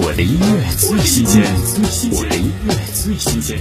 [0.00, 1.42] 我的音乐最新鲜，
[2.12, 3.58] 我的音乐最新鲜。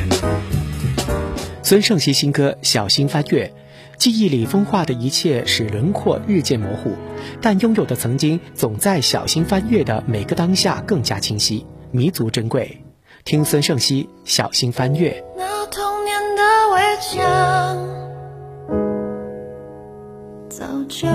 [1.63, 3.51] 孙盛希新歌《小心翻阅》，
[3.97, 6.93] 记忆里风化的一切使轮廓日渐模糊，
[7.41, 12.83] 但拥有的曾经总在小心翻阅的每个当下更加清晰，弥足珍贵。
[13.25, 15.09] 听孙盛希《小心翻阅》。
[15.35, 16.43] 那童年的
[16.75, 17.17] 围墙，
[20.47, 21.07] 早就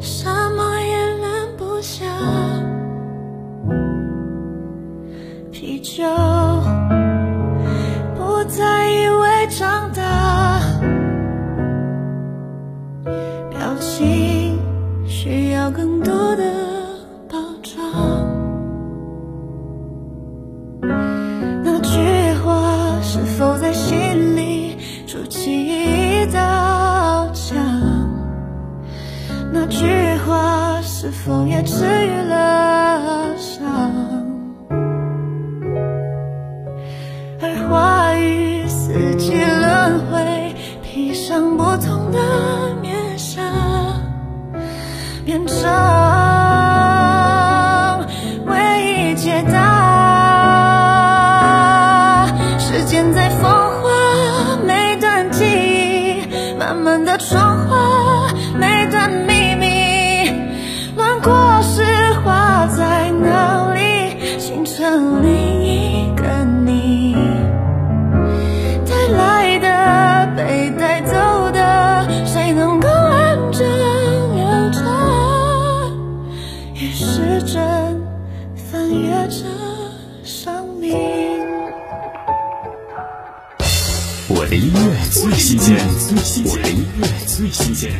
[0.00, 2.06] 什么也拦不下。
[5.60, 6.02] 啤酒
[8.16, 10.58] 不再以为长大，
[13.50, 14.58] 表情
[15.06, 16.44] 需要更多的
[17.28, 17.78] 包装。
[21.62, 27.58] 那句话是否在心里筑起一道墙？
[29.52, 29.84] 那句
[30.26, 33.89] 话是否也治愈了伤？
[57.10, 60.30] 的窗花每段秘密，
[60.94, 61.82] 轮廓是
[62.22, 67.16] 画在哪里，形成另一个你。
[68.86, 73.66] 带来的，被带走的，谁能够完整
[74.36, 74.80] 留着？
[76.74, 77.60] 越是真
[78.54, 79.44] 翻阅着
[84.40, 85.76] 我的音乐最新鲜，
[86.46, 87.92] 我的音乐最新鲜。